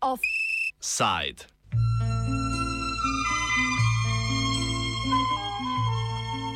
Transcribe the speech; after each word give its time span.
Offside. 0.00 1.44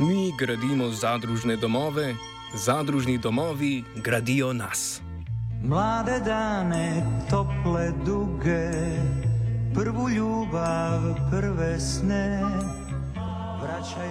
Mi 0.01 0.33
gradimo 0.39 0.91
zadružne 0.91 1.57
domove, 1.57 2.15
zadružni 2.55 3.19
domovi 3.19 3.85
gradijo 3.97 4.53
nas. 4.53 5.01
Mlade 5.63 6.21
dane, 6.21 7.07
tople 7.31 7.93
duge, 8.07 8.71
prvu 9.75 10.09
ljubav, 10.09 11.01
prve 11.31 11.81
sne. 11.81 12.41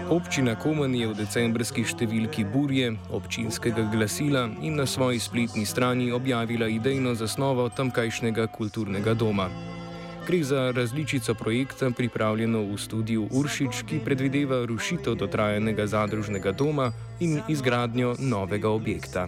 Občina 0.09 0.55
Komen 0.55 0.95
je 0.95 1.07
v 1.07 1.17
decembrski 1.17 1.83
številki 1.87 2.45
Burje 2.45 2.93
občinskega 3.09 3.87
glasila 3.93 4.47
in 4.61 4.75
na 4.77 4.85
svoji 4.85 5.19
spletni 5.19 5.65
strani 5.65 6.11
objavila 6.11 6.67
idejno 6.67 7.15
zasnovo 7.15 7.69
tamkajšnjega 7.69 8.47
kulturnega 8.47 9.13
doma. 9.13 9.49
Gre 10.27 10.43
za 10.43 10.71
različico 10.71 11.33
projekta, 11.33 11.89
pripravljeno 11.91 12.61
v 12.63 12.77
studiu 12.79 13.27
Uršič, 13.31 13.83
ki 13.83 13.99
predvideva 14.05 14.61
rušitev 14.65 15.15
dotrajanega 15.19 15.87
zadružnega 15.87 16.51
doma 16.51 16.91
in 17.19 17.41
izgradnjo 17.47 18.15
novega 18.19 18.69
objekta. 18.69 19.27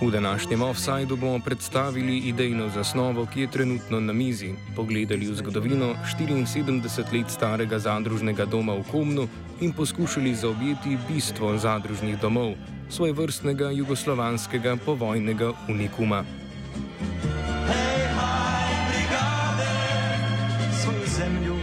V 0.00 0.10
današnjem 0.10 0.62
offsajdu 0.62 1.16
bomo 1.16 1.38
predstavili 1.44 2.18
idejno 2.18 2.68
zasnovo, 2.68 3.26
ki 3.26 3.40
je 3.40 3.50
trenutno 3.50 4.00
na 4.00 4.12
mizi, 4.12 4.54
pogledali 4.76 5.26
v 5.26 5.34
zgodovino 5.34 5.94
74 6.18 7.18
let 7.18 7.30
starega 7.30 7.78
zadružnega 7.78 8.44
doma 8.44 8.74
v 8.74 8.84
Komnu 8.90 9.28
in 9.60 9.72
poskušali 9.72 10.34
zaobjeti 10.34 10.98
bistvo 11.08 11.58
zadružnih 11.58 12.20
domov 12.20 12.54
svoj 12.88 13.12
vrstnega 13.12 13.70
jugoslovanskega 13.70 14.76
povojnega 14.86 15.52
unikuma. 15.68 16.24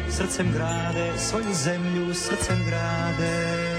Srcem 0.10 0.52
grade, 0.54 1.12
svojo 1.18 1.54
zemljo, 1.54 2.14
srcem 2.14 2.64
grade. 2.66 3.75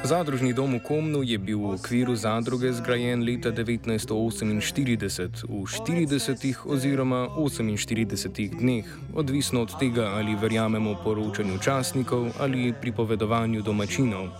Zadružni 0.00 0.56
dom 0.56 0.74
v 0.74 0.80
Komnu 0.80 1.20
je 1.20 1.36
bil 1.36 1.60
v 1.60 1.76
okviru 1.76 2.16
zadruge 2.16 2.72
zgrajen 2.72 3.20
leta 3.20 3.52
1948 3.52 5.44
v 5.44 5.60
40 5.68 6.64
oziroma 6.64 7.28
48 7.36 8.56
dneh, 8.56 8.88
odvisno 9.12 9.68
od 9.68 9.76
tega, 9.76 10.16
ali 10.16 10.32
verjamemo 10.32 10.96
poročanju 11.04 11.60
časnikov 11.60 12.32
ali 12.40 12.72
pripovedovanju 12.72 13.60
domačinov. 13.60 14.32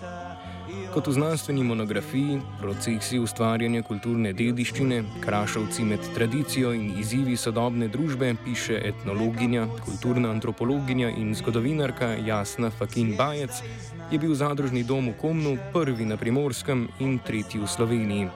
Kot 0.91 1.07
v 1.07 1.13
znanstveni 1.13 1.63
monografiji 1.63 2.41
Procesi 2.59 3.19
ustvarjanja 3.23 3.85
kulturne 3.87 4.33
dediščine, 4.35 5.05
krašavci 5.23 5.85
med 5.87 6.09
tradicijo 6.17 6.73
in 6.75 6.97
izzivi 6.99 7.37
sodobne 7.37 7.87
družbe, 7.89 8.33
piše 8.45 8.81
etnologinja, 8.89 9.69
kulturna 9.85 10.33
antropologinja 10.35 11.13
in 11.15 11.31
zgodovinarka 11.35 12.17
Jasna 12.27 12.73
Fakin 12.75 13.15
Bajec, 13.17 13.63
je 14.11 14.19
bil 14.19 14.35
zadružni 14.35 14.83
dom 14.83 15.09
v 15.11 15.19
Komnu 15.21 15.59
prvi 15.73 16.05
na 16.05 16.17
primorskem 16.17 16.89
in 16.99 17.19
tretji 17.19 17.61
v 17.61 17.67
Sloveniji. 17.67 18.29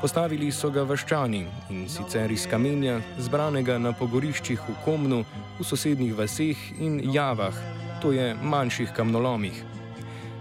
Postavili 0.00 0.50
so 0.52 0.68
ga 0.74 0.82
vaščani 0.82 1.44
in 1.70 1.86
sicer 1.88 2.32
iz 2.34 2.48
kamenja, 2.50 2.98
zbranega 3.18 3.78
na 3.78 3.94
pogoriščih 3.94 4.58
v 4.58 4.74
Komnu, 4.84 5.22
v 5.58 5.64
sosednjih 5.64 6.12
vaseh 6.18 6.58
in 6.82 6.98
javah, 7.14 7.54
to 8.02 8.12
je 8.12 8.34
manjših 8.34 8.92
kamnolomih. 8.92 9.62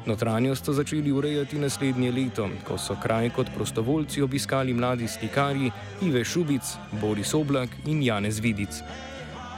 Notranjost 0.05 0.65
so 0.65 0.73
začeli 0.75 1.11
urejati 1.11 1.61
naslednje 1.61 2.11
leto, 2.11 2.49
ko 2.67 2.75
so 2.77 2.97
kraj 2.99 3.29
kot 3.37 3.53
prostovoljci 3.55 4.21
obiskali 4.21 4.73
mladi 4.73 5.07
slikarji 5.07 5.71
Ive 6.01 6.25
Šubic, 6.25 6.75
Boris 7.01 7.33
Oblak 7.33 7.69
in 7.85 8.03
Janez 8.03 8.41
Vidic. 8.43 8.81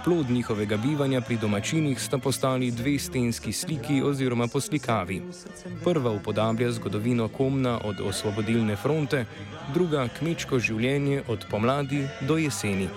Plod 0.06 0.30
njihovega 0.30 0.78
bivanja 0.78 1.22
pri 1.22 1.38
domačinih 1.38 2.02
sta 2.02 2.18
postali 2.18 2.72
dve 2.72 3.00
stenski 3.00 3.54
sliki 3.54 4.02
oziroma 4.04 4.48
poslikavi. 4.48 5.22
Prva 5.84 6.12
upodablja 6.12 6.72
zgodovino 6.72 7.28
Komna 7.28 7.80
od 7.84 8.02
osvobodilne 8.02 8.76
fronte, 8.76 9.26
druga 9.74 10.08
kmečko 10.20 10.60
življenje 10.60 11.24
od 11.28 11.46
pomladi 11.50 12.04
do 12.22 12.38
jeseni. 12.38 12.88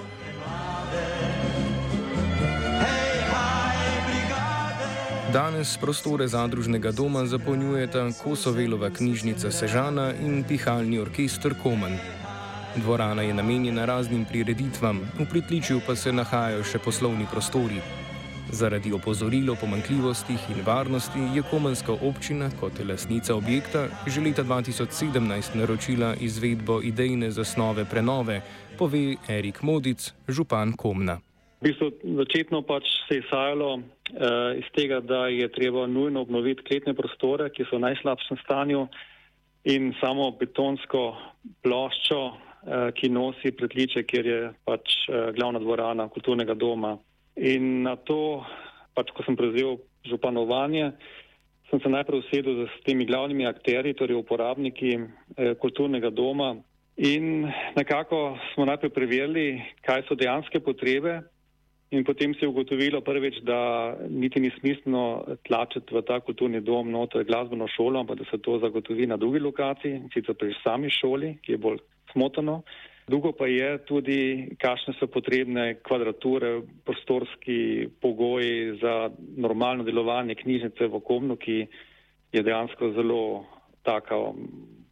Danes 5.33 5.77
prostore 5.81 6.29
zadružnega 6.29 6.93
doma 6.93 7.27
zapolnjujeta 7.27 8.11
Kosovelova 8.25 8.91
knjižnica 8.91 9.51
Sežana 9.51 10.13
in 10.21 10.45
pihalni 10.49 10.99
orkester 10.99 11.55
Komen. 11.63 12.18
Dvorana 12.77 13.23
je 13.23 13.35
namenjena 13.35 13.85
raznim 13.85 14.25
prireditvam, 14.25 15.01
v 15.19 15.27
pritličju 15.31 15.81
pa 15.87 15.97
se 15.97 16.13
nahajajo 16.13 16.65
še 16.65 16.79
poslovni 16.79 17.27
prostori. 17.31 17.81
Zaradi 18.53 18.93
opozoril 18.93 19.51
o 19.51 19.57
pomankljivostih 19.61 20.41
in 20.51 20.61
varnosti 20.67 21.21
je 21.35 21.43
komenska 21.51 21.93
občina 21.93 22.51
kot 22.61 22.81
lasnica 22.89 23.35
objekta 23.35 23.89
že 24.07 24.21
leta 24.21 24.45
2017 24.45 25.57
naročila 25.57 26.15
izvedbo 26.21 26.81
idejne 26.83 27.31
zasnove 27.31 27.85
prenove, 27.85 28.41
pove 28.79 29.17
Erik 29.29 29.63
Modic, 29.63 30.15
župan 30.29 30.73
Komna. 30.73 31.19
V 31.61 31.69
bistvu 31.69 31.91
začetno 32.17 32.63
pač 32.63 32.87
se 33.09 33.19
je 33.19 33.23
sajalo 33.31 33.75
uh, 33.75 33.83
iz 34.57 34.69
tega, 34.77 35.01
da 35.01 35.27
je 35.27 35.49
treba 35.53 35.87
nujno 35.87 36.21
obnoviti 36.21 36.63
kletne 36.63 36.95
prostore, 36.95 37.51
ki 37.51 37.67
so 37.67 37.77
v 37.77 37.85
najslabšem 37.89 38.39
stanju 38.45 38.87
in 39.65 39.93
samo 40.01 40.31
betonsko 40.39 41.17
ploščo, 41.67 42.48
ki 42.95 43.09
nosi 43.09 43.53
pretliče, 43.57 44.03
kjer 44.09 44.27
je 44.27 44.41
pač 44.67 44.95
uh, 45.09 45.31
glavna 45.37 45.61
dvorana 45.63 46.09
kulturnega 46.13 46.57
doma. 46.59 46.97
In 47.37 47.85
na 47.85 47.95
to, 47.97 48.43
pač 48.99 49.13
ko 49.15 49.23
sem 49.23 49.37
prevzel 49.39 49.79
županovanje, 50.09 50.91
sem 51.71 51.81
se 51.81 51.93
najprej 51.93 52.25
usedel 52.25 52.65
z 52.67 52.83
temi 52.87 53.07
glavnimi 53.07 53.47
akteri, 53.47 53.95
torej 53.95 54.19
uporabniki 54.19 54.97
uh, 54.99 55.55
kulturnega 55.63 56.11
doma. 56.11 56.57
In 56.99 57.47
nekako 57.77 58.37
smo 58.53 58.67
najprej 58.67 58.91
preverili, 58.91 59.49
kaj 59.87 60.09
so 60.09 60.19
dejanske 60.19 60.59
potrebe 60.59 61.21
In 61.91 62.05
potem 62.05 62.35
se 62.35 62.45
je 62.45 62.49
ugotovilo 62.49 63.01
prvič, 63.01 63.39
da 63.49 63.97
niti 64.09 64.41
ni 64.41 64.51
smiselno 64.59 65.25
tlačiti 65.49 65.95
v 65.95 66.03
ta 66.05 66.19
kulturni 66.21 66.61
dom 66.61 66.91
noter 66.93 67.25
glasbeno 67.25 67.65
šolo, 67.73 68.01
ampak 68.01 68.19
da 68.19 68.25
se 68.29 68.39
to 68.45 68.59
zagotovi 68.61 69.07
na 69.07 69.17
drugi 69.17 69.41
lokaciji, 69.41 70.03
sicer 70.13 70.37
pri 70.37 70.53
sami 70.63 70.91
šoli, 70.93 71.39
ki 71.43 71.57
je 71.57 71.59
bolj 71.59 71.81
smotrno. 72.13 72.61
Drugo 73.09 73.33
pa 73.33 73.47
je 73.49 73.79
tudi, 73.89 74.21
kakšne 74.61 74.93
so 74.99 75.09
potrebne 75.09 75.79
kvadrature, 75.81 76.59
prostorski 76.85 77.89
pogoji 78.03 78.77
za 78.83 79.09
normalno 79.37 79.85
delovanje 79.85 80.37
knjižnice 80.43 80.91
v 80.93 81.01
Komnu, 81.01 81.39
ki 81.41 81.63
je 82.37 82.43
dejansko 82.45 82.93
zelo 82.93 83.47
taka 83.83 84.19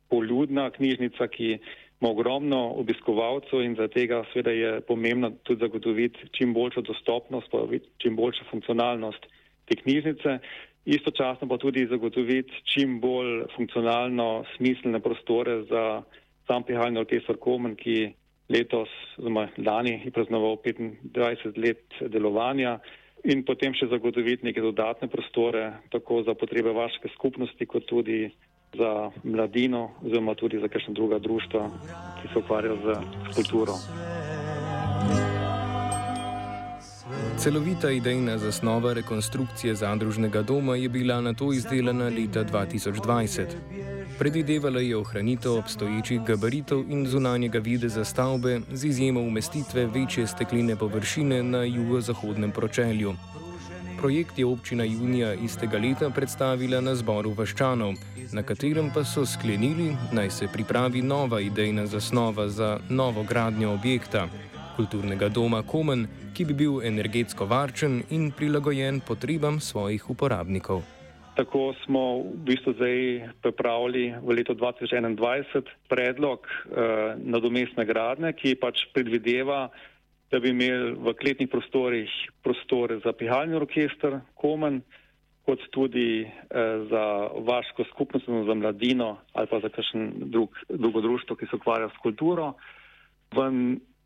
poljudna 0.09 0.71
knjižnica, 0.71 1.28
ki 1.28 1.59
ima 2.01 2.11
ogromno 2.11 2.59
obiskovalcev 2.77 3.62
in 3.62 3.75
za 3.75 3.89
tega 3.89 4.25
seveda 4.33 4.51
je 4.51 4.81
pomembno 4.81 5.31
tudi 5.43 5.61
zagotoviti 5.61 6.29
čim 6.33 6.53
boljšo 6.55 6.81
dostopnost, 6.81 7.49
pa 7.51 7.59
čim 7.99 8.17
boljšo 8.17 8.45
funkcionalnost 8.51 9.27
te 9.65 9.77
knjižnice. 9.77 10.39
Istočasno 10.84 11.49
pa 11.49 11.57
tudi 11.59 11.87
zagotoviti 11.87 12.53
čim 12.65 13.01
bolj 13.01 13.43
funkcionalno 13.57 14.45
smiselne 14.57 15.01
prostore 15.01 15.62
za 15.62 16.03
sam 16.47 16.62
pihalni 16.62 16.99
orkester 16.99 17.37
Komen, 17.41 17.75
ki 17.77 18.13
letos, 18.49 18.89
oziroma 19.19 19.49
lani, 19.59 20.03
je 20.05 20.11
praznoval 20.11 20.57
25 20.63 21.57
let 21.59 22.11
delovanja 22.13 22.78
in 23.25 23.43
potem 23.45 23.75
še 23.75 23.89
zagotoviti 23.91 24.47
neke 24.47 24.63
dodatne 24.63 25.09
prostore, 25.10 25.72
tako 25.91 26.22
za 26.22 26.34
potrebe 26.39 26.71
vaške 26.71 27.10
skupnosti, 27.16 27.66
kot 27.66 27.89
tudi 27.91 28.28
za 28.72 29.10
mladino, 29.24 29.91
oziroma 30.04 30.34
tudi 30.34 30.60
za 30.60 30.68
kakšne 30.68 30.95
druga 30.95 31.18
društva, 31.18 31.71
ki 32.22 32.28
se 32.33 32.39
ukvarjajo 32.39 32.77
z 32.77 33.34
kulturo. 33.34 33.72
Celovita 37.39 37.91
idejna 37.91 38.39
zasnova 38.39 38.92
rekonstrukcije 38.92 39.74
zadružnega 39.74 40.42
doma 40.42 40.77
je 40.77 40.89
bila 40.89 41.21
na 41.21 41.34
to 41.34 41.53
izdelana 41.53 42.04
leta 42.04 42.45
2020. 42.45 43.47
Predvidevala 44.18 44.80
je 44.80 44.97
ohranitev 44.97 45.53
obstoječih 45.53 46.21
gabaritov 46.21 46.84
in 46.89 47.07
zunanjega 47.07 47.59
videza 47.59 48.04
stavbe 48.04 48.60
z 48.72 48.84
izjemo 48.84 49.21
umestitve 49.21 49.86
večje 49.86 50.27
steklene 50.27 50.77
površine 50.77 51.42
na 51.42 51.65
jugozahodnem 51.65 52.51
pročelju. 52.51 53.15
Projekt 54.07 54.39
je 54.39 54.47
občina 54.47 54.85
junija 54.85 55.35
istega 55.35 55.79
leta 55.83 56.11
predstavila 56.15 56.79
na 56.81 56.93
zboru 56.95 57.33
Vaščanov, 57.35 57.97
na 58.39 58.43
katerem 58.47 58.93
pa 58.95 59.03
so 59.03 59.25
sklenili, 59.27 59.89
naj 60.15 60.31
se 60.31 60.47
pripravi 60.53 61.03
nova 61.03 61.41
idejna 61.43 61.89
zasnova 61.91 62.47
za 62.49 62.69
novo 62.89 63.25
gradnjo 63.27 63.73
objekta, 63.75 64.29
kulturnega 64.77 65.27
doma 65.29 65.65
Komen, 65.67 66.07
ki 66.39 66.47
bi 66.47 66.55
bil 66.55 66.79
energetsko 66.87 67.49
varčen 67.51 68.05
in 68.15 68.31
prilagojen 68.31 69.03
potrebam 69.09 69.59
svojih 69.61 70.07
uporabnikov. 70.15 70.85
Tako 71.35 71.75
smo 71.83 72.05
v 72.31 72.39
bistvu 72.47 72.77
zdaj 72.79 73.03
pripravili 73.43 74.15
v 74.23 74.39
letu 74.39 74.55
2021 74.55 75.67
predlog 75.91 76.47
eh, 76.47 77.19
nadomestne 77.27 77.83
gradne, 77.85 78.33
ki 78.39 78.55
pač 78.55 78.87
predvideva, 78.95 79.67
da 80.31 80.41
bi 80.41 80.51
imeli 80.51 80.95
v 80.99 81.15
kletnih 81.15 81.49
prostorih 81.49 82.11
prostore 82.43 82.99
za 83.05 83.13
pihalni 83.13 83.55
orkester 83.55 84.21
Komen, 84.34 84.81
kot 85.47 85.63
tudi 85.71 86.27
eh, 86.27 86.31
za 86.91 87.05
vaško 87.47 87.84
skupnost, 87.93 88.27
za 88.27 88.55
mladino 88.55 89.17
ali 89.33 89.47
pa 89.47 89.61
za 89.61 89.69
kakšen 89.69 90.13
drug, 90.33 90.51
drugo 90.69 91.01
društvo, 91.01 91.37
ki 91.37 91.47
se 91.47 91.57
ukvarja 91.57 91.89
s 91.89 92.03
kulturo. 92.03 92.55
V 93.34 93.47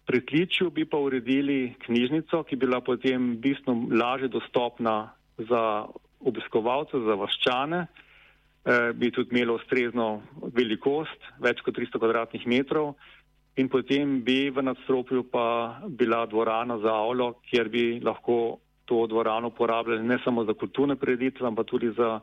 pritličju 0.06 0.70
bi 0.70 0.84
pa 0.84 0.98
uredili 0.98 1.74
knjižnico, 1.86 2.42
ki 2.42 2.56
bi 2.56 2.66
bila 2.66 2.80
potem 2.80 3.36
bistveno 3.40 3.88
lažje 3.96 4.28
dostopna 4.28 5.12
za 5.38 5.86
obiskovalce, 6.20 7.00
za 7.00 7.16
vaščane, 7.16 7.86
eh, 7.86 8.92
bi 8.94 9.10
tudi 9.10 9.32
imelo 9.32 9.56
ustrezno 9.56 10.20
velikost, 10.52 11.32
več 11.40 11.64
kot 11.64 11.78
300 11.78 11.98
kvadratnih 11.98 12.46
metrov 12.46 12.94
in 13.60 13.68
potem 13.68 14.20
bi 14.24 14.50
v 14.50 14.62
nadstropju 14.62 15.26
pa 15.30 15.80
bila 15.88 16.24
dvorana 16.26 16.78
za 16.78 16.94
avlo, 16.94 17.34
kjer 17.50 17.68
bi 17.68 18.00
lahko 18.00 18.58
to 18.84 19.06
dvorano 19.06 19.52
uporabljali 19.52 20.02
ne 20.02 20.18
samo 20.24 20.44
za 20.44 20.54
kulturne 20.54 20.96
preditve, 20.96 21.46
ampak 21.46 21.66
tudi 21.66 21.92
za 21.96 22.20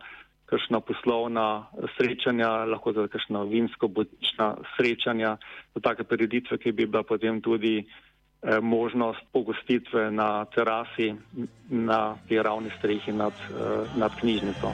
kakšna 0.48 0.80
poslovna 0.80 1.68
srečanja, 1.98 2.50
lahko 2.66 2.94
za 2.96 3.08
kakšna 3.08 3.44
vinsko-botična 3.44 4.56
srečanja, 4.76 5.38
za 5.76 5.80
take 5.84 6.04
preditve, 6.04 6.58
ki 6.58 6.72
bi 6.72 6.86
bila 6.86 7.04
potem 7.04 7.42
tudi 7.42 7.86
Eh, 8.44 8.62
možnost 8.62 9.20
pogostitve 9.34 10.12
na 10.12 10.46
terasi 10.46 11.16
na 11.70 12.16
tej 12.30 12.46
ravni 12.46 12.70
strehi 12.78 13.12
nad, 13.12 13.34
eh, 13.34 13.90
nad 13.98 14.14
knjižnico. 14.20 14.70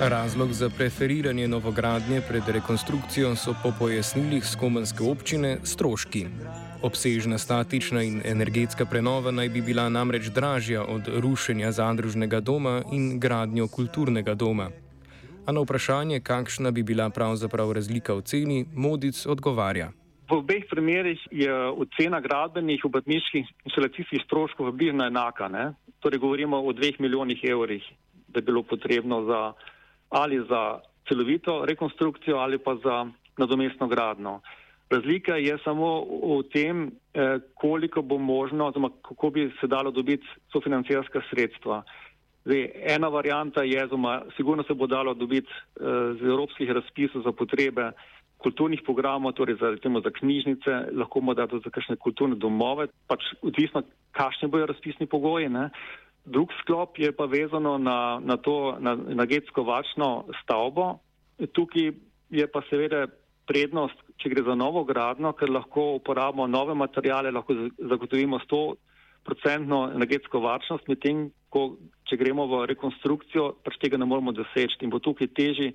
Razlog 0.00 0.52
za 0.52 0.70
preferiranje 0.70 1.48
novogradnje 1.48 2.20
pred 2.28 2.42
rekonstrukcijo 2.48 3.36
so 3.36 3.54
po 3.62 3.72
pojasnilih 3.78 4.44
skomanske 4.44 5.04
občine 5.04 5.58
stroški. 5.62 6.26
Obsežna 6.82 7.38
statična 7.38 8.02
in 8.02 8.20
energetska 8.24 8.84
prenova 8.84 9.30
naj 9.30 9.48
bi 9.48 9.60
bila 9.62 9.88
namreč 9.88 10.26
dražja 10.26 10.82
od 10.82 11.02
rušenja 11.22 11.72
zadružnega 11.72 12.40
doma 12.40 12.82
in 12.92 13.20
gradnjo 13.20 13.68
kulturnega 13.68 14.34
doma. 14.34 14.68
A 15.46 15.52
na 15.52 15.60
vprašanje, 15.60 16.20
kakšna 16.20 16.70
bi 16.70 16.82
bila 16.82 17.10
pravzaprav 17.10 17.72
razlika 17.72 18.14
v 18.14 18.22
ceni, 18.22 18.64
Modic 18.74 19.26
odgovarja. 19.26 19.92
V 20.30 20.32
obeh 20.40 20.64
primerih 20.70 21.20
je 21.30 21.54
ocena 21.54 22.20
gradbenih 22.20 22.84
obrtniških 22.84 23.46
instalacijskih 23.64 24.22
stroškov 24.24 24.72
bližno 24.72 25.06
enaka. 25.06 25.48
Ne? 25.48 25.72
Torej 26.00 26.18
govorimo 26.18 26.58
o 26.58 26.72
dveh 26.72 27.00
milijonih 27.00 27.44
evrih, 27.44 27.84
da 28.28 28.38
je 28.38 28.42
bilo 28.42 28.62
potrebno 28.62 29.22
za, 29.24 29.52
ali 30.14 30.38
za 30.48 30.78
celovito 31.08 31.64
rekonstrukcijo 31.64 32.36
ali 32.36 32.58
pa 32.58 32.74
za 32.74 33.06
nadomestno 33.38 33.86
gradno. 33.86 34.40
Razlika 34.90 35.36
je 35.36 35.58
samo 35.64 36.04
v 36.38 36.42
tem, 36.52 36.86
eh, 36.86 37.38
koliko 37.54 38.02
bo 38.02 38.18
možno, 38.18 38.66
oziroma 38.66 38.90
kako 39.02 39.30
bi 39.30 39.52
se 39.60 39.66
dalo 39.66 39.90
dobiti 39.90 40.26
sofinancijarska 40.52 41.20
sredstva. 41.30 41.82
Zdaj, 42.44 42.70
ena 42.94 43.08
varijanta 43.08 43.62
je, 43.62 43.84
oziroma 43.84 44.22
sigurno 44.36 44.62
se 44.62 44.74
bo 44.74 44.86
dalo 44.86 45.14
dobiti 45.14 45.48
eh, 45.50 45.82
z 46.20 46.22
evropskih 46.22 46.70
razpisov 46.70 47.22
za 47.22 47.32
potrebe 47.32 47.90
kulturnih 48.38 48.82
programov, 48.84 49.32
torej 49.32 49.56
za, 49.60 49.72
temo, 49.82 50.00
za 50.04 50.10
knjižnice, 50.10 50.70
lahko 50.92 51.20
morda 51.20 51.46
tudi 51.48 51.64
za 51.64 51.72
kakšne 51.72 51.96
kulturne 51.96 52.36
domove, 52.36 52.90
pač 53.08 53.24
odvisno, 53.42 53.82
kakšni 54.12 54.50
bojo 54.52 54.68
razpisni 54.68 55.06
pogoji. 55.06 55.48
Ne. 55.48 55.70
Drug 56.24 56.52
sklop 56.62 56.98
je 56.98 57.12
pa 57.12 57.26
vezano 57.28 57.76
na, 57.78 58.20
na 58.24 58.36
to, 58.36 58.76
na, 58.80 58.96
na 58.96 59.26
getsko 59.28 59.62
vačno 59.62 60.24
stavbo. 60.42 60.98
Tukaj 61.52 61.92
je 62.30 62.46
pa 62.48 62.62
seveda 62.70 63.06
prednost, 63.46 63.98
če 64.16 64.32
gre 64.32 64.44
za 64.46 64.54
novo 64.56 64.84
gradno, 64.88 65.34
ker 65.36 65.52
lahko 65.52 65.94
uporabimo 65.98 66.46
nove 66.48 66.74
materijale, 66.74 67.32
lahko 67.34 67.56
zagotovimo 67.76 68.40
100% 68.46 69.80
energetsko 69.94 70.40
varčnost, 70.40 70.88
medtem 70.88 71.28
ko 71.52 71.76
če 72.08 72.16
gremo 72.20 72.46
v 72.50 72.64
rekonstrukcijo, 72.72 73.50
pač 73.64 73.78
tega 73.82 74.00
ne 74.00 74.08
moremo 74.08 74.32
doseči 74.32 74.80
in 74.82 74.92
bo 74.92 74.98
tukaj 75.04 75.28
teži 75.36 75.74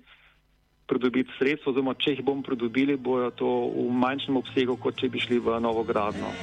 pridobiti 0.89 1.29
sredstvo, 1.37 1.71
oziroma 1.71 1.93
če 2.01 2.17
jih 2.17 2.25
bomo 2.25 2.41
pridobili, 2.45 2.97
bojo 2.97 3.29
to 3.37 3.49
v 3.77 3.89
manjšem 4.03 4.41
obsegu, 4.41 4.77
kot 4.81 4.97
če 4.97 5.11
bi 5.13 5.21
šli 5.21 5.37
v 5.45 5.61
novogradno. 5.61 6.33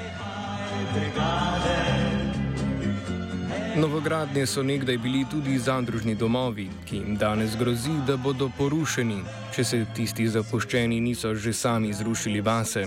Novogradnje 3.76 4.46
so 4.46 4.62
nekdaj 4.62 4.98
bili 4.98 5.24
tudi 5.30 5.58
zadružni 5.58 6.14
domovi, 6.14 6.68
ki 6.88 6.96
jim 6.96 7.16
danes 7.16 7.56
grozi, 7.56 7.92
da 8.06 8.16
bodo 8.16 8.48
porušeni, 8.58 9.18
če 9.52 9.64
se 9.64 9.80
tisti 9.94 10.28
zapuščeni 10.28 11.00
niso 11.00 11.34
že 11.34 11.52
sami 11.52 11.92
zrušili 11.92 12.40
vase. 12.40 12.86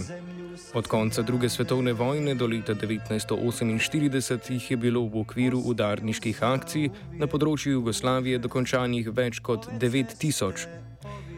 Od 0.73 0.87
konca 0.87 1.21
druge 1.21 1.49
svetovne 1.49 1.93
vojne 1.93 2.35
do 2.35 2.47
leta 2.47 2.73
1948 2.75 4.51
jih 4.51 4.71
je 4.71 4.77
bilo 4.77 5.05
v 5.05 5.21
okviru 5.21 5.59
udarniških 5.65 6.43
akcij 6.43 6.89
na 7.21 7.27
področju 7.27 7.71
Jugoslavije 7.71 8.39
dokončanih 8.39 9.11
več 9.13 9.39
kot 9.45 9.69
9000. 9.81 10.65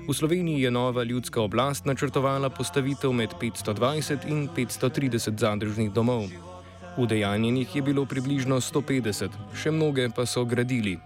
V 0.07 0.13
Sloveniji 0.13 0.63
je 0.63 0.71
nova 0.71 1.03
ljudska 1.03 1.41
oblast 1.41 1.85
načrtovala 1.85 2.49
postavitev 2.49 3.11
med 3.11 3.35
520 3.41 4.31
in 4.31 4.47
530 4.55 5.37
zadružnih 5.39 5.91
domov. 5.91 6.50
Udejanjenih 6.97 7.75
je 7.75 7.81
bilo 7.81 8.05
približno 8.05 8.57
150, 8.59 9.31
še 9.55 9.71
mnoge 9.71 10.09
pa 10.15 10.25
so 10.25 10.43
gradili. 10.45 10.97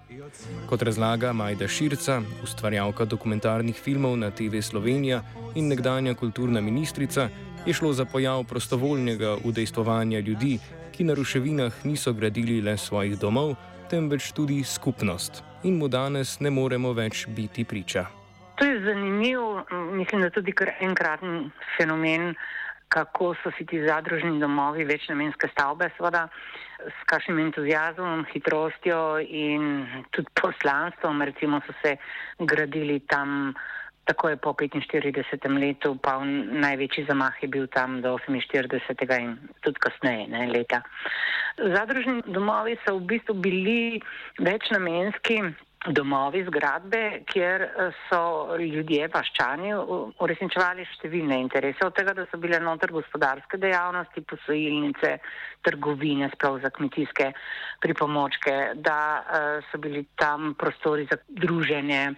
Kot 0.66 0.82
razlaga 0.82 1.34
Majda 1.34 1.68
Širca, 1.68 2.22
ustvarjalka 2.44 3.06
dokumentarnih 3.06 3.78
filmov 3.78 4.18
na 4.18 4.32
TV 4.32 4.62
Slovenija 4.66 5.22
in 5.56 5.68
nekdanja 5.70 6.16
kulturna 6.18 6.62
ministrica, 6.62 7.30
je 7.66 7.74
šlo 7.74 7.94
za 7.94 8.06
pojav 8.06 8.44
prostovoljnega 8.44 9.38
udejstvovanja 9.44 10.20
ljudi, 10.20 10.58
ki 10.92 11.04
na 11.04 11.14
ruševinah 11.14 11.86
niso 11.86 12.14
gradili 12.14 12.62
le 12.62 12.78
svojih 12.78 13.20
domov, 13.20 13.56
temveč 13.90 14.32
tudi 14.32 14.64
skupnost. 14.64 15.44
In 15.64 15.78
mu 15.78 15.88
danes 15.88 16.40
ne 16.40 16.50
moremo 16.50 16.94
več 16.94 17.28
biti 17.28 17.64
priča. 17.64 18.06
To 18.56 18.66
je 18.66 18.82
zanimiv, 18.82 19.40
mislim, 19.94 20.22
da 20.22 20.30
tudi 20.30 20.52
kar 20.52 20.72
enkraten 20.82 21.52
fenomen, 21.78 22.34
kako 22.96 23.36
so 23.44 23.52
si 23.58 23.66
ti 23.68 23.82
zadružni 23.84 24.40
domovi 24.40 24.88
večnamenske 24.88 25.50
stavbe, 25.52 25.90
seveda 25.98 26.28
s 26.80 27.08
kakšnim 27.12 27.40
entuzijazmom, 27.48 28.26
hitrostjo 28.34 29.00
in 29.20 29.86
tudi 30.16 30.32
poslanstvom, 30.42 31.22
recimo 31.22 31.60
so 31.68 31.76
se 31.84 31.98
gradili 32.40 33.00
tam 33.00 33.54
takoj 34.06 34.38
po 34.38 34.54
45. 34.54 35.50
letu, 35.60 35.96
pa 36.02 36.20
največji 36.66 37.06
zamah 37.10 37.34
je 37.42 37.50
bil 37.50 37.68
tam 37.74 38.02
do 38.02 38.16
48. 38.28 39.20
in 39.20 39.38
tudi 39.66 39.82
kasneje 39.82 40.28
ne, 40.30 40.48
leta. 40.48 40.82
Zadružni 41.58 42.22
domovi 42.28 42.78
so 42.86 42.96
v 43.00 43.08
bistvu 43.12 43.34
bili 43.34 44.00
večnamenski 44.40 45.42
domovi, 45.88 46.44
zgradbe, 46.48 47.02
kjer 47.30 47.62
eh, 47.62 47.92
so 48.10 48.56
ljudje, 48.60 49.10
vaščani, 49.14 49.74
uresničevali 50.24 50.86
številne 50.96 51.40
interese. 51.44 51.86
Od 51.86 51.96
tega, 51.98 52.16
da 52.18 52.26
so 52.32 52.40
bile 52.42 52.60
noter 52.64 52.94
gospodarske 52.96 53.60
dejavnosti, 53.62 54.26
posojilnice, 54.30 55.18
trgovine, 55.66 56.30
sploh 56.34 56.60
za 56.64 56.72
kmetijske 56.74 57.32
pripomočke, 57.82 58.56
da 58.86 59.00
uh, 59.20 59.70
so 59.72 59.80
bili 59.82 60.06
tam 60.20 60.54
prostori 60.58 61.08
za 61.10 61.18
druženje, 61.28 62.16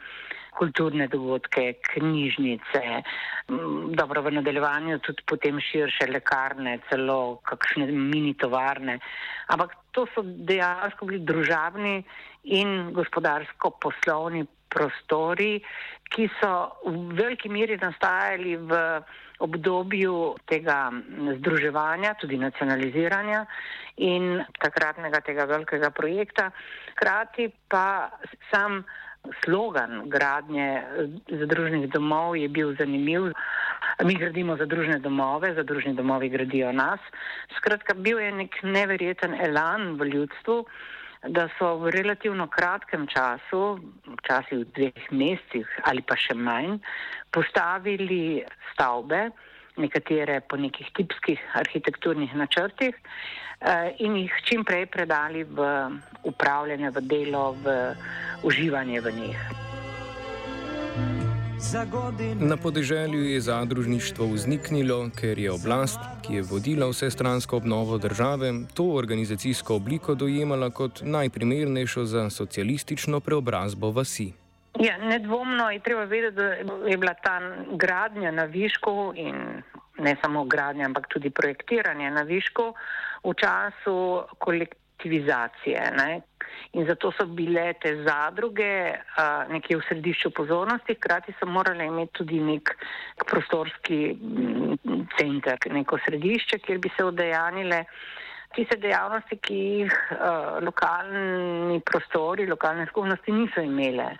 kulturne 0.58 1.08
dogodke, 1.08 1.78
knjižnice, 1.94 2.82
dobro 4.00 4.24
v 4.26 4.32
nadaljevanju 4.40 5.00
tudi 5.06 5.26
potem 5.30 5.60
širše 5.62 6.10
lekarne, 6.10 6.80
celo 6.90 7.38
kakšne 7.46 7.86
mini 7.92 8.34
tovarne. 8.34 8.98
Ampak 9.54 9.76
to 9.94 10.08
so 10.16 10.24
dejansko 10.26 11.06
bili 11.10 11.22
družabni 11.26 12.02
in 12.48 12.92
gospodarsko-poslovni 12.96 14.46
prostori, 14.72 15.60
ki 16.12 16.28
so 16.40 16.80
v 16.86 17.16
veliki 17.18 17.50
meri 17.50 17.78
nastajali 17.82 18.56
v 18.56 18.72
obdobju 19.44 20.36
tega 20.50 20.90
združevanja, 21.40 22.16
tudi 22.18 22.40
nacionaliziranja 22.42 23.44
in 24.02 24.42
takratnega 24.62 25.22
tega 25.22 25.46
velikega 25.46 25.92
projekta. 25.94 26.50
Hkrati 26.96 27.52
pa 27.70 28.10
sam 28.50 28.82
slogan 29.44 30.10
gradnje 30.10 30.84
zadružnih 31.28 31.90
domov 31.92 32.38
je 32.38 32.48
bil 32.48 32.74
zanimiv. 32.80 33.32
Mi 34.04 34.14
gradimo 34.14 34.58
zadružne 34.58 35.00
domove, 35.00 35.54
zadružni 35.54 35.94
domovi 35.94 36.30
gradijo 36.30 36.72
nas. 36.72 37.00
Skratka, 37.58 37.94
bil 37.94 38.20
je 38.20 38.32
nek 38.32 38.58
neverjeten 38.64 39.34
elan 39.42 39.98
v 39.98 40.10
ljudstvu, 40.14 40.66
da 41.24 41.48
so 41.58 41.78
v 41.82 41.92
relativno 41.92 42.48
kratkem 42.48 43.08
času, 43.08 43.80
včasih 44.22 44.62
v 44.62 44.70
dveh 44.76 45.12
mesecih 45.12 45.68
ali 45.90 46.02
pa 46.02 46.16
še 46.16 46.38
manj, 46.38 46.78
postavili 47.34 48.44
stavbe 48.74 49.30
nekatere 49.78 50.42
po 50.42 50.58
nekih 50.58 50.90
tipskih 50.98 51.42
arhitekturnih 51.54 52.34
načrtih 52.34 52.96
uh, 52.98 53.94
in 54.02 54.18
jih 54.18 54.34
čim 54.46 54.66
prej 54.66 54.88
predali 54.90 55.46
v 55.46 55.70
upravljanje, 56.26 56.90
v 56.90 57.06
delo, 57.06 57.54
v 57.62 57.78
uživanje 58.44 59.02
v 59.02 59.16
njih. 59.22 59.67
Na 62.40 62.58
podeželju 62.58 63.24
je 63.24 63.42
zadružništvo 63.42 64.26
vzniknilo, 64.26 65.10
ker 65.20 65.40
je 65.40 65.52
oblast, 65.52 66.00
ki 66.22 66.34
je 66.34 66.42
vodila 66.42 66.88
vse 66.90 67.10
stransko 67.12 67.58
obnovo 67.58 67.98
države, 67.98 68.52
to 68.74 68.84
organizacijsko 68.84 69.76
obliko 69.76 70.16
dojemala 70.16 70.70
kot 70.70 71.02
najprimernejšo 71.02 72.06
za 72.06 72.30
socialistično 72.30 73.20
preobrazbo 73.20 73.92
vasi. 73.92 74.34
Ja, 74.80 74.98
nedvomno 74.98 75.72
je 75.72 75.80
treba 75.80 76.04
vedeti, 76.04 76.36
da 76.36 76.44
je 76.90 76.98
bila 76.98 77.14
ta 77.14 77.40
gradnja 77.72 78.32
na 78.32 78.44
višku 78.44 79.14
in 79.16 79.36
ne 79.98 80.16
samo 80.22 80.46
gradnja, 80.46 80.86
ampak 80.86 81.08
tudi 81.10 81.30
projektiranje 81.30 82.12
na 82.12 82.22
višku 82.22 82.74
v 83.24 83.34
času 83.34 84.22
kolektivizacije. 84.98 85.92
Ne? 85.98 86.22
In 86.74 86.86
zato 86.86 87.12
so 87.12 87.26
bile 87.26 87.74
te 87.80 88.04
zadruge 88.04 88.92
uh, 88.92 89.52
nekje 89.52 89.78
v 89.78 89.82
središču 89.88 90.32
pozornosti, 90.32 90.96
hkrati 90.96 91.34
so 91.40 91.46
morale 91.46 91.86
imeti 91.86 92.14
tudi 92.14 92.40
nek 92.40 92.76
prostorski 93.26 94.18
center, 95.18 95.58
neko 95.72 95.98
središče, 96.06 96.60
kjer 96.60 96.80
bi 96.80 96.90
se 96.98 97.04
odejanile 97.04 97.86
tiste 98.56 98.78
dejavnosti, 98.78 99.38
ki 99.38 99.56
jih 99.56 99.94
uh, 100.12 100.64
lokalni 100.64 101.80
prostori, 101.82 102.48
lokalne 102.48 102.88
skupnosti 102.88 103.32
niso 103.32 103.62
imele. 103.62 104.16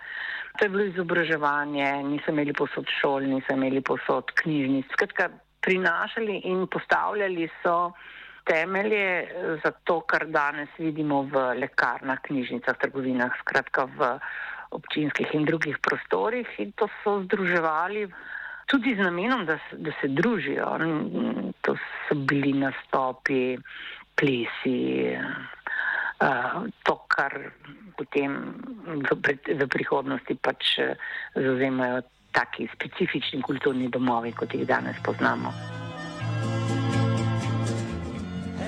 To 0.58 0.64
je 0.64 0.68
bilo 0.68 0.84
izobraževanje, 0.84 2.02
niso 2.04 2.32
imeli 2.32 2.52
posod 2.52 2.86
šol, 3.00 3.22
niso 3.22 3.54
imeli 3.54 3.80
posod 3.80 4.30
knjižnic. 4.42 4.86
Skratka, 4.92 5.28
prinašali 5.62 6.40
in 6.44 6.66
postavljali 6.66 7.48
so 7.62 7.92
temelje 8.48 9.28
za 9.64 9.72
to, 9.84 10.00
kar 10.00 10.26
danes 10.26 10.72
vidimo 10.78 11.22
v 11.28 11.44
lekarnah, 11.60 12.20
knjižnicah, 12.24 12.80
trgovinah, 12.80 13.36
skratka 13.44 13.84
v 13.84 14.16
občinskih 14.70 15.28
in 15.36 15.44
drugih 15.44 15.78
prostorih 15.84 16.48
in 16.58 16.72
to 16.72 16.88
so 17.02 17.20
združevali 17.24 18.08
tudi 18.68 18.94
z 18.96 19.00
namenom, 19.00 19.46
da, 19.48 19.56
da 19.72 19.92
se 20.00 20.08
družijo. 20.08 20.76
To 21.60 21.76
so 22.08 22.14
bili 22.14 22.52
nastopi, 22.52 23.56
plesi, 24.18 25.16
to, 26.82 26.94
kar 27.08 27.32
potem 27.96 28.36
v, 28.84 29.66
prihodnosti 29.72 30.36
pač 30.36 30.76
zauzemajo 31.34 32.02
taki 32.32 32.68
specifični 32.74 33.40
kulturni 33.42 33.88
domovi, 33.88 34.34
kot 34.36 34.52
jih 34.54 34.66
danes 34.68 35.00
poznamo. 35.02 35.54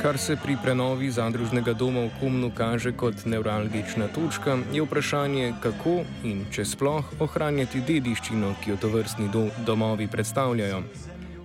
Kar 0.02 0.18
se 0.18 0.36
pri 0.36 0.56
prenovi 0.62 1.10
zadružnega 1.10 1.72
doma 1.76 2.00
v 2.00 2.10
Komnu 2.20 2.48
kaže 2.56 2.92
kot 2.96 3.26
nevralgična 3.28 4.06
točka, 4.08 4.56
je 4.72 4.80
vprašanje, 4.82 5.52
kako 5.60 6.00
in 6.24 6.46
če 6.48 6.64
sploh 6.64 7.04
ohranjati 7.20 7.82
dediščino, 7.84 8.54
ki 8.64 8.70
jo 8.70 8.76
to 8.80 8.88
vrstni 8.88 9.28
do 9.28 9.42
domovi 9.66 10.08
predstavljajo. 10.08 10.80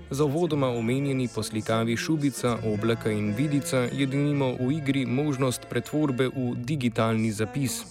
Za 0.09 0.23
uvodoma 0.23 0.69
omenjeni 0.71 1.27
poslikavi 1.35 1.97
Šubica, 1.97 2.57
Oblaka 2.63 3.11
in 3.11 3.33
Vidica 3.35 3.89
je 3.91 4.07
denimo 4.07 4.53
v 4.59 4.71
igri 4.77 5.05
možnost 5.05 5.67
pretvorbe 5.69 6.29
v 6.31 6.53
digitalni 6.55 7.31
zapis. 7.31 7.81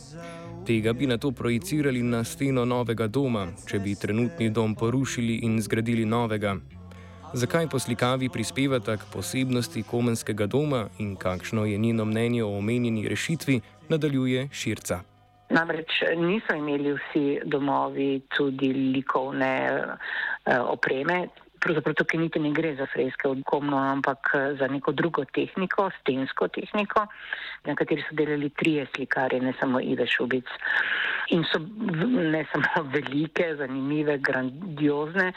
Tega 0.65 0.93
bi 0.93 1.07
na 1.07 1.19
to 1.19 1.33
projicirali 1.33 2.03
na 2.03 2.25
steno 2.25 2.65
novega 2.65 3.07
doma, 3.07 3.51
če 3.67 3.79
bi 3.85 3.95
trenutni 4.01 4.49
dom 4.51 4.75
porušili 4.75 5.43
in 5.45 5.61
zgradili 5.61 6.09
novega. 6.09 6.57
Zakaj 7.35 7.67
poslikavi 7.67 8.29
prispevata 8.29 8.97
k 8.97 9.01
posebnosti 9.13 9.83
komenskega 9.83 10.47
doma 10.47 10.87
in 10.99 11.17
kakšno 11.17 11.65
je 11.65 11.79
njeno 11.79 12.05
mnenje 12.05 12.45
o 12.45 12.59
omenjeni 12.59 13.09
rešitvi, 13.09 13.61
nadaljuje 13.89 14.49
Širca. 14.53 15.01
Namreč 15.51 15.91
niso 16.17 16.55
imeli 16.55 16.93
vsi 16.93 17.41
domovi 17.45 18.21
tudi 18.37 18.73
likovne 18.73 19.71
uh, 19.77 19.93
opreme, 20.71 21.27
pravzaprav 21.65 21.95
tukaj 21.99 22.21
niti 22.21 22.41
ne 22.41 22.53
gre 22.53 22.75
za 22.77 22.87
freske 22.93 23.29
odkomno, 23.29 23.79
ampak 23.79 24.31
eh, 24.35 24.55
za 24.61 24.69
neko 24.69 24.93
drugo 24.93 25.25
tehniko, 25.25 25.89
stensko 26.01 26.49
tehniko, 26.49 27.07
na 27.65 27.75
kateri 27.75 28.05
so 28.05 28.17
delali 28.19 28.51
trije 28.51 28.87
slikarje, 28.95 29.41
ne 29.41 29.55
samo 29.61 29.81
Ive 29.81 30.07
Šubic. 30.07 30.51
In 31.37 31.45
so 31.51 31.61
ne 32.33 32.45
samo 32.53 32.85
velike, 32.97 33.55
zanimive, 33.61 34.19
grandiozne, 34.19 35.33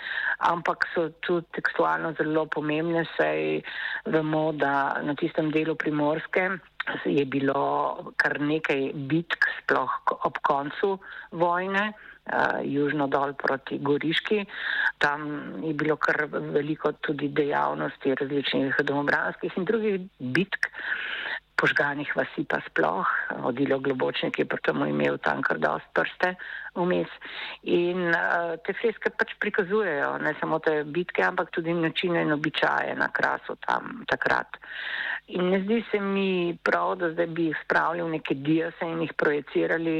ampak 0.51 0.87
so 0.93 1.09
tudi 1.25 1.47
tekstualno 1.55 2.13
zelo 2.19 2.45
pomembne, 2.45 3.05
saj 3.17 3.61
vemo, 4.05 4.51
da 4.51 4.73
na 5.03 5.15
tistem 5.15 5.51
delu 5.51 5.75
primorske 5.75 6.49
je 7.05 7.25
bilo 7.25 8.11
kar 8.17 8.39
nekaj 8.41 8.91
bitk, 9.09 9.47
sploh 9.61 9.91
ob 10.27 10.39
koncu 10.47 10.97
vojne 11.31 11.91
uh, 11.91 12.59
južno 12.63 13.07
dol 13.07 13.33
proti 13.33 13.79
Goriški. 13.79 14.45
Tam 14.97 15.27
je 15.63 15.73
bilo 15.73 15.95
kar 15.95 16.27
veliko 16.31 16.91
tudi 17.01 17.29
dejavnosti 17.29 18.15
različnih 18.15 18.81
domobranskih 18.83 19.57
in 19.57 19.65
drugih 19.65 20.01
bitk. 20.19 20.71
Požganih 21.57 22.09
vasi 22.13 22.45
pa 22.45 22.61
sploh, 22.69 23.07
odilo 23.41 23.79
globočnik 23.81 24.37
je 24.37 24.45
pri 24.45 24.61
tem 24.61 24.77
imel 24.85 25.17
tam 25.17 25.41
kar 25.41 25.57
dost 25.57 25.89
prste 25.89 26.35
vmes. 26.77 27.09
In 27.65 28.13
uh, 28.13 28.53
te 28.61 28.75
freske 28.77 29.09
pač 29.09 29.33
prikazujejo 29.41 30.11
ne 30.21 30.35
samo 30.37 30.59
te 30.61 30.83
bitke, 30.85 31.25
ampak 31.25 31.49
tudi 31.55 31.73
načine 31.73 32.21
in 32.21 32.35
običaje 32.35 32.93
na 32.95 33.09
krasu 33.09 33.57
tam 33.65 34.05
takrat. 34.05 34.61
In 35.33 35.49
ne 35.49 35.63
zdi 35.65 35.81
se 35.89 35.99
mi 35.99 36.53
prav, 36.63 36.95
da 37.01 37.09
zdaj 37.11 37.27
bi 37.33 37.49
jih 37.49 37.57
spravili 37.65 38.05
v 38.05 38.13
neke 38.19 38.37
diase 38.37 38.85
in 38.85 39.01
jih 39.01 39.17
projecirali 39.17 39.97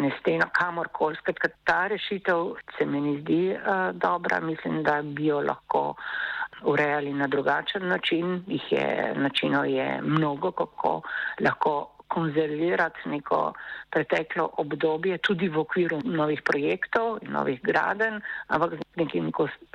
ne 0.00 0.10
steno 0.20 0.48
kamorkoli. 0.56 1.20
Skratka, 1.20 1.52
ta 1.68 1.86
rešitev 1.92 2.56
se 2.78 2.86
mi 2.86 3.00
ne 3.00 3.18
zdi 3.20 3.42
uh, 3.52 3.92
dobra. 3.92 4.40
Mislim, 4.40 4.82
da 4.82 5.02
bi 5.02 5.28
jo 5.28 5.40
lahko 5.44 5.92
urejali 6.64 7.12
na 7.12 7.26
drugačen 7.26 7.88
način. 7.88 8.44
Ih 8.48 8.72
je, 8.72 9.14
načinov 9.16 9.66
je 9.66 10.00
mnogo, 10.02 10.50
kako 10.50 11.00
lahko 11.40 11.92
konzervirati 12.12 13.08
neko 13.08 13.52
preteklo 13.90 14.50
obdobje, 14.56 15.18
tudi 15.18 15.48
v 15.48 15.58
okviru 15.58 16.00
novih 16.04 16.42
projektov, 16.44 17.18
novih 17.24 17.60
graden, 17.64 18.20
ampak 18.52 18.76
z 18.76 18.84
nekim 19.00 19.30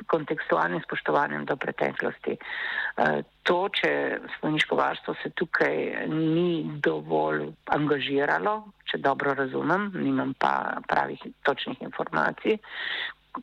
kontekstualnim 0.06 0.82
spoštovanjem 0.86 1.46
do 1.50 1.58
preteklosti. 1.58 2.38
Eh, 2.38 3.22
to, 3.44 3.58
če 3.74 4.20
spolniško 4.38 4.78
varstvo 4.78 5.16
se 5.24 5.34
tukaj 5.34 6.08
ni 6.14 6.78
dovolj 6.84 7.48
angažiralo, 7.74 8.70
če 8.86 9.02
dobro 9.02 9.34
razumem, 9.34 9.90
nimam 9.98 10.36
pa 10.38 10.78
pravih 10.88 11.22
točnih 11.42 11.82
informacij, 11.82 12.60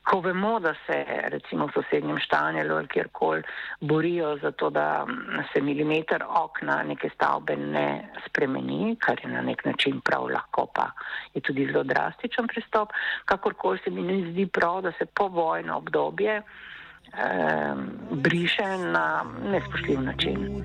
ko 0.02 0.20
vemo, 0.20 0.60
da 0.60 0.74
se 0.86 1.04
recimo 1.28 1.66
v 1.66 1.72
sosednjem 1.74 2.18
štanjelu 2.18 2.76
ali 2.76 2.88
kjerkoli 2.88 3.42
borijo 3.80 4.36
za 4.42 4.50
to, 4.50 4.70
da 4.70 5.06
se 5.52 5.60
milimeter 5.60 6.24
okna 6.28 6.82
neke 6.82 7.10
stavbe 7.14 7.56
ne 7.56 8.08
spremeni, 8.26 8.96
kar 9.00 9.20
je 9.22 9.30
na 9.30 9.42
nek 9.42 9.64
način 9.64 10.00
prav 10.00 10.26
lahko, 10.30 10.66
pa 10.74 10.90
je 11.34 11.40
tudi 11.40 11.66
zelo 11.66 11.82
drastičen 11.84 12.46
pristop, 12.46 12.92
kakorkoli 13.24 13.78
se 13.84 13.90
mi 13.90 14.02
ne 14.02 14.30
zdi 14.30 14.46
prav, 14.46 14.82
da 14.82 14.92
se 14.98 15.06
povojno 15.06 15.76
obdobje 15.76 16.36
eh, 16.36 17.74
briše 18.10 18.76
na 18.78 19.24
nespoštljiv 19.42 20.00
način. 20.00 20.64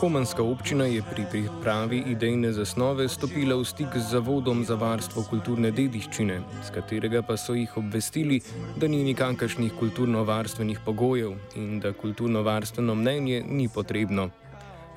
Komanska 0.00 0.42
občina 0.42 0.84
je 0.84 1.02
pri 1.14 1.24
pripravi 1.30 2.02
idejne 2.06 2.52
zasnove 2.52 3.08
stopila 3.08 3.56
v 3.56 3.64
stik 3.64 3.96
z 3.96 4.12
Zavodom 4.12 4.64
za 4.64 4.74
varstvo 4.74 5.22
kulturne 5.30 5.70
dediščine, 5.70 6.40
z 6.62 6.68
katerega 6.74 7.22
pa 7.22 7.36
so 7.36 7.54
jih 7.54 7.76
obvestili, 7.76 8.40
da 8.76 8.88
ni 8.88 9.02
nikakršnih 9.04 9.72
kulturno-varstvenih 9.78 10.82
pogojev 10.84 11.32
in 11.56 11.80
da 11.80 11.92
kulturno-varstveno 11.92 12.94
mnenje 12.94 13.42
ni 13.48 13.68
potrebno. 13.74 14.30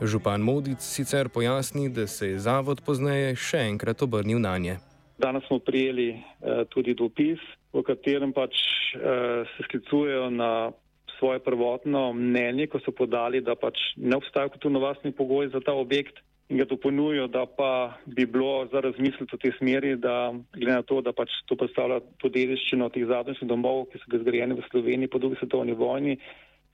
Župan 0.02 0.42
Modic 0.42 0.82
sicer 0.82 1.30
pojasni, 1.30 1.90
da 1.90 2.08
se 2.08 2.30
je 2.30 2.40
zavod 2.40 2.82
pozneje 2.86 3.36
še 3.36 3.66
enkrat 3.72 4.02
obrnil 4.02 4.40
na 4.40 4.58
nje. 4.58 4.78
Danes 5.18 5.44
smo 5.48 5.60
prijeli 5.60 6.12
uh, 6.12 6.68
tudi 6.70 6.94
dopis, 6.94 7.40
v 7.74 7.84
katerem 7.84 8.34
pač 8.34 8.56
uh, 8.96 9.48
se 9.56 9.64
sklicujejo 9.68 10.30
na 10.30 10.72
svoje 11.20 11.40
prvotno 11.44 12.14
mnenje, 12.14 12.68
ko 12.68 12.80
so 12.80 12.92
podali, 12.96 13.42
da 13.42 13.56
pač 13.60 13.78
ne 13.98 14.18
obstaja 14.18 14.50
kulturno-vastni 14.50 15.12
pogoj 15.12 15.52
za 15.54 15.60
ta 15.60 15.76
objekt 15.76 16.24
in 16.50 16.58
ga 16.58 16.66
dopolnjujo, 16.66 17.28
da 17.30 17.46
pa 17.46 17.94
bi 18.06 18.26
bilo 18.26 18.66
za 18.72 18.82
razmisliti 18.82 19.36
v 19.36 19.40
tej 19.40 19.52
smeri, 19.60 19.96
da 20.02 20.34
glede 20.56 20.80
na 20.80 20.82
to, 20.82 21.02
da 21.06 21.14
pač 21.14 21.30
to 21.46 21.56
predstavlja 21.56 22.00
to 22.18 22.32
dediščino 22.34 22.90
teh 22.90 23.06
zadnjih 23.06 23.44
domov, 23.46 23.86
ki 23.92 24.02
so 24.02 24.10
ga 24.10 24.22
zgrajeni 24.24 24.58
v 24.58 24.66
Sloveniji 24.72 25.12
po 25.14 25.22
drugi 25.22 25.38
svetovni 25.38 25.78
vojni, 25.78 26.18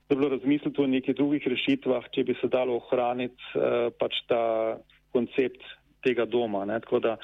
da 0.08 0.14
bi 0.14 0.20
bilo 0.22 0.32
razmisliti 0.32 0.80
o 0.80 0.86
nekih 0.88 1.18
drugih 1.18 1.48
rešitvah, 1.52 2.08
če 2.14 2.24
bi 2.24 2.38
se 2.40 2.48
dalo 2.48 2.78
ohraniti 2.80 3.52
uh, 3.52 3.92
pač 4.00 4.16
ta 4.30 4.40
koncept 5.12 5.60
tega 6.06 6.24
doma. 6.24 6.64
Ne? 6.64 6.80
Tako 6.80 7.02
da 7.04 7.16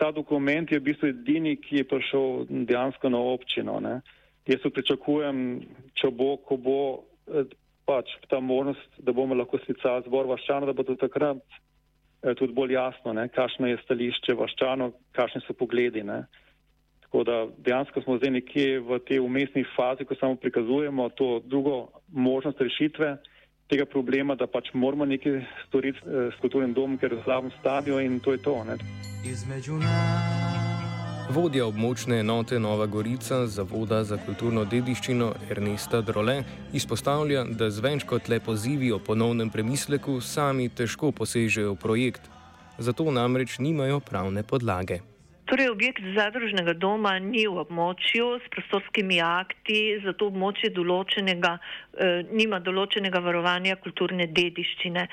ta 0.00 0.10
dokument 0.16 0.70
je 0.72 0.80
v 0.80 0.86
bistvu 0.88 1.12
edini, 1.12 1.58
ki 1.60 1.82
je 1.82 1.88
prišel 1.92 2.46
dejansko 2.48 3.12
na 3.12 3.20
občino. 3.20 3.80
Ne? 3.84 4.00
Jaz 4.46 4.64
pričakujem, 4.74 5.60
če 5.94 6.10
bo, 6.10 6.36
ko 6.42 6.58
bo 6.58 6.78
eh, 7.30 7.50
pač 7.86 8.10
ta 8.30 8.40
možnost, 8.42 8.98
da 8.98 9.14
bomo 9.14 9.36
lahko 9.38 9.60
sklicali 9.62 10.06
zbor 10.06 10.26
vaščanov, 10.30 10.70
da 10.70 10.74
bo 10.74 10.86
do 10.86 10.96
takrat 10.98 11.42
eh, 11.42 12.34
tudi 12.38 12.54
bolj 12.56 12.74
jasno, 12.74 13.14
ne, 13.14 13.28
kakšno 13.30 13.70
je 13.70 13.82
stališče 13.84 14.34
vaščanov, 14.38 14.96
kakšne 15.14 15.44
so 15.46 15.54
pogledi. 15.54 16.02
Ne. 16.06 16.24
Tako 17.06 17.22
da 17.28 17.36
dejansko 17.66 18.02
smo 18.02 18.16
zdaj 18.18 18.34
nekje 18.38 18.80
v 18.80 18.98
tej 19.06 19.20
umestni 19.22 19.62
fazi, 19.76 20.06
ko 20.08 20.18
samo 20.18 20.40
prikazujemo 20.42 21.10
to 21.18 21.36
drugo 21.44 21.84
možnost 22.08 22.60
rešitve 22.60 23.16
tega 23.72 23.86
problema, 23.86 24.34
da 24.34 24.46
pač 24.50 24.72
moramo 24.74 25.06
nekaj 25.08 25.38
storiti 25.68 26.02
eh, 26.02 26.32
s 26.34 26.40
kulturnim 26.42 26.74
domom, 26.74 26.98
ker 26.98 27.14
v 27.14 27.22
slabem 27.22 27.54
stanju 27.60 28.02
in 28.02 28.18
to 28.20 28.34
je 28.34 28.42
to. 28.42 28.58
Ne. 28.66 28.76
Između 29.22 29.78
nas. 29.78 30.61
Vodja 31.30 31.66
območne 31.66 32.18
enote 32.20 32.58
Nova 32.58 32.86
Gorica 32.86 33.46
Zavoda 33.46 34.02
za 34.04 34.16
kulturno 34.18 34.64
dediščino 34.64 35.28
Ernesta 35.50 36.00
Drole 36.00 36.42
izpostavlja, 36.72 37.44
da 37.44 37.70
z 37.70 37.84
več 37.84 38.06
kot 38.08 38.28
le 38.28 38.40
pozivi 38.40 38.90
o 38.92 38.98
ponovnem 38.98 39.50
premisleku 39.50 40.18
sami 40.20 40.68
težko 40.68 41.12
posežejo 41.12 41.76
v 41.76 41.80
projekt, 41.84 42.28
zato 42.78 43.10
namreč 43.10 43.58
nimajo 43.58 44.00
pravne 44.00 44.42
podlage. 44.42 45.00
Torej, 45.52 45.68
objekt 45.68 46.00
zadružnega 46.16 46.72
doma 46.80 47.10
ni 47.20 47.42
v 47.44 47.60
območju 47.60 48.38
s 48.40 48.46
prostorskimi 48.54 49.18
akti, 49.20 49.98
zato 50.00 50.30
območje 50.32 50.70
določenega, 50.72 51.50
eh, 51.92 52.22
nima 52.32 52.56
določenega 52.56 53.20
varovanja 53.20 53.76
kulturne 53.84 54.30
dediščine 54.32 55.04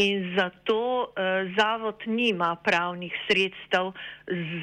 in 0.00 0.32
zato 0.38 0.80
eh, 1.12 1.52
zavod 1.60 2.08
nima 2.08 2.54
pravnih 2.64 3.12
sredstev 3.28 3.92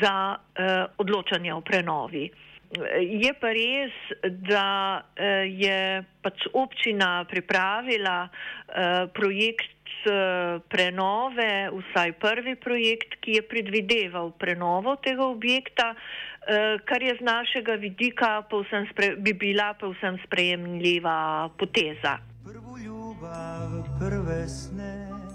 za 0.02 0.18
eh, 0.34 0.88
odločanje 0.98 1.54
o 1.54 1.62
prenovi. 1.62 2.26
Je 3.02 3.30
pa 3.42 3.50
res, 3.50 3.94
da 4.50 5.02
eh, 5.18 5.46
je 5.50 5.78
pač 6.22 6.50
občina 6.54 7.26
pripravila 7.26 8.18
eh, 8.30 9.08
projekt 9.14 9.79
prenove, 10.70 11.70
vsaj 11.74 12.14
prvi 12.22 12.56
projekt, 12.56 13.20
ki 13.22 13.32
je 13.32 13.42
predvideval 13.42 14.32
prenovo 14.32 14.96
tega 14.96 15.26
objekta, 15.26 15.94
eh, 15.94 16.78
kar 16.86 17.04
je 17.04 17.16
z 17.20 17.22
našega 17.22 17.74
vidika 17.74 18.44
spre, 18.92 19.16
bi 19.16 19.34
bila 19.34 19.74
povsem 19.74 20.18
sprejemljiva 20.26 21.50
poteza. 21.58 22.18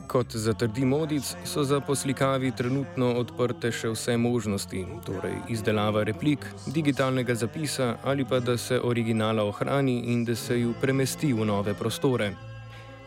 Kot 0.09 0.26
zatrdi 0.30 0.85
Modic, 0.85 1.37
so 1.44 1.64
za 1.64 1.80
poslikavi 1.80 2.52
trenutno 2.56 3.12
odprte 3.18 3.73
še 3.73 3.90
vse 3.92 4.16
možnosti, 4.16 4.85
torej 5.06 5.37
izdelava 5.49 6.04
replik, 6.04 6.47
digitalnega 6.66 7.35
zapisa 7.35 7.97
ali 8.04 8.25
pa 8.25 8.40
da 8.40 8.56
se 8.56 8.80
originala 8.80 9.44
ohrani 9.44 10.00
in 10.12 10.25
da 10.25 10.37
se 10.37 10.61
ju 10.61 10.75
premesti 10.80 11.33
v 11.33 11.44
nove 11.44 11.75
prostore. 11.75 12.53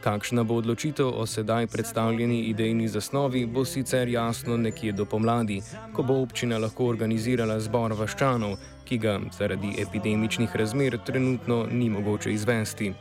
Kakšna 0.01 0.43
bo 0.43 0.55
odločitev 0.61 1.07
o 1.07 1.25
sedaj 1.25 1.67
predstavljeni 1.67 2.39
idejni 2.51 2.87
zasnovi, 2.87 3.45
bo 3.45 3.65
sicer 3.65 4.07
jasno 4.07 4.57
nekje 4.57 4.91
do 4.91 5.05
pomladi, 5.05 5.61
ko 5.93 6.03
bo 6.03 6.21
občina 6.21 6.57
lahko 6.57 6.85
organizirala 6.85 7.59
zbor 7.59 7.93
vaščanov, 7.97 8.57
ki 8.85 8.97
ga 8.97 9.19
zaradi 9.37 9.73
epidemičnih 9.81 10.55
razmer 10.55 10.99
trenutno 11.05 11.65
ni 11.71 11.89
mogoče 11.89 12.33
izvesti. 12.33 12.93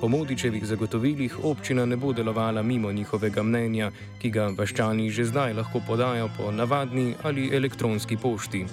Po 0.00 0.08
Modičevih 0.08 0.64
zagotovilih 0.66 1.44
občina 1.44 1.84
ne 1.86 1.96
bo 1.96 2.12
delovala 2.12 2.62
mimo 2.62 2.92
njihovega 2.92 3.42
mnenja, 3.42 3.90
ki 4.22 4.30
ga 4.30 4.48
vaščani 4.58 5.10
že 5.10 5.24
zdaj 5.24 5.54
lahko 5.54 5.80
podajo 5.86 6.30
po 6.36 6.50
navadni 6.50 7.14
ali 7.22 7.50
elektronski 7.56 8.16
pošti. 8.16 8.64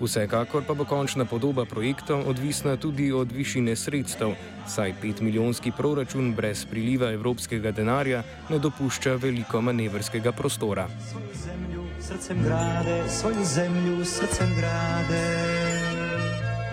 Vsekakor 0.00 0.62
pa 0.66 0.74
bo 0.74 0.84
končna 0.84 1.24
podoba 1.24 1.64
projekta 1.64 2.16
odvisna 2.16 2.76
tudi 2.76 3.12
od 3.12 3.32
višine 3.32 3.76
sredstev, 3.76 4.34
saj 4.68 4.94
5-milijonski 5.02 5.72
proračun 5.76 6.34
brez 6.34 6.64
priliva 6.64 7.12
evropskega 7.12 7.70
denarja 7.70 8.22
ne 8.50 8.58
dopušča 8.58 9.14
veliko 9.14 9.60
manevrskega 9.60 10.32
prostora. 10.32 10.88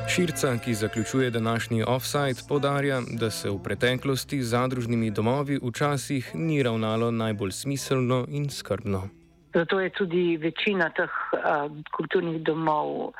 Širca, 0.10 0.58
ki 0.58 0.73
zaključuje 0.73 1.29
današnji 1.32 1.84
offside, 1.84 2.41
podarja, 2.47 3.01
da 3.12 3.32
se 3.32 3.49
v 3.49 3.60
preteklosti 3.63 4.43
z 4.43 4.47
zadružnimi 4.49 5.12
domovi 5.12 5.60
včasih 5.63 6.32
ni 6.34 6.63
ravnalo 6.63 7.12
najbolj 7.12 7.51
smiselno 7.51 8.25
in 8.29 8.49
skrbno. 8.49 9.18
Zato 9.59 9.79
je 9.83 9.89
tudi 9.91 10.37
večina 10.39 10.87
teh 10.95 11.11
uh, 11.35 11.67
kulturnih 11.91 12.39
domov 12.47 13.11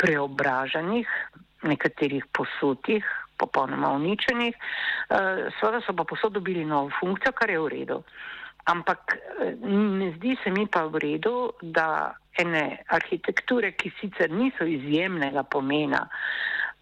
preobraženih, 0.00 1.08
nekaterih 1.68 2.24
posutih, 2.32 3.04
popolnoma 3.36 3.92
uničenih. 4.00 4.56
Uh, 4.56 5.52
Sveda 5.60 5.82
so 5.84 5.92
pa 5.92 6.08
posod 6.08 6.32
dobili 6.32 6.64
novo 6.64 6.88
funkcijo, 7.00 7.36
kar 7.36 7.52
je 7.52 7.60
v 7.60 7.68
redu. 7.68 8.00
Ampak 8.64 9.18
ne 9.68 10.12
zdi 10.16 10.36
se 10.44 10.50
mi 10.50 10.66
pa 10.70 10.86
v 10.86 10.98
redu, 11.02 11.50
da 11.60 12.14
ene 12.38 12.78
arhitekture, 12.88 13.72
ki 13.76 13.90
sicer 14.00 14.30
niso 14.30 14.64
izjemnega 14.64 15.42
pomena, 15.42 16.06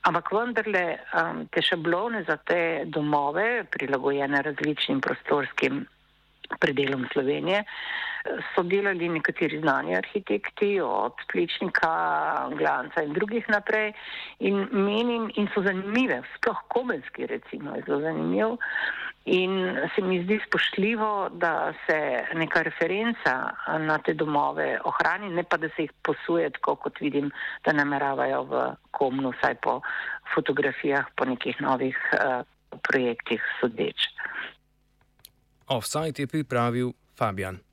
ampak 0.06 0.30
vendarle 0.32 0.84
um, 1.16 1.46
te 1.52 1.62
šablone 1.64 2.22
za 2.28 2.36
te 2.36 2.84
domove, 2.86 3.64
prilagojene 3.72 4.42
različnim 4.42 5.00
prostorskim 5.00 5.82
predelom 6.60 7.06
Slovenije, 7.12 7.64
so 8.54 8.62
delali 8.62 9.08
nekateri 9.08 9.60
znani 9.60 9.96
arhitekti, 9.96 10.80
od 10.80 11.14
Plečnika, 11.32 11.92
Glanca 12.58 13.02
in 13.02 13.12
drugih 13.12 13.48
naprej. 13.48 13.92
In 14.38 14.68
menim, 14.72 15.30
in 15.36 15.48
so 15.54 15.62
zanimive, 15.62 16.22
sploh 16.36 16.58
komenski 16.68 17.26
recimo 17.26 17.76
je 17.76 17.82
zelo 17.86 18.00
zanimiv. 18.00 18.56
In 19.24 19.76
se 19.94 20.02
mi 20.02 20.22
zdi 20.24 20.40
spoštljivo, 20.46 21.28
da 21.32 21.72
se 21.86 22.24
neka 22.34 22.62
referenca 22.62 23.34
na 23.78 23.98
te 23.98 24.14
domove 24.14 24.78
ohrani, 24.84 25.28
ne 25.28 25.44
pa 25.44 25.56
da 25.56 25.68
se 25.68 25.82
jih 25.82 25.92
posuje, 26.02 26.50
tako 26.50 26.76
kot 26.76 27.00
vidim, 27.00 27.30
da 27.64 27.72
nameravajo 27.72 28.42
v 28.42 28.62
komnu, 28.90 29.32
vsaj 29.36 29.54
po 29.62 29.80
fotografijah, 30.34 31.12
po 31.16 31.24
nekih 31.24 31.60
novih 31.60 31.98
uh, 32.12 32.40
projektih 32.88 33.44
sodeč. 33.60 34.08
Offside 35.68 36.22
je 36.22 36.26
pripravil 36.26 36.92
Fabian. 37.14 37.60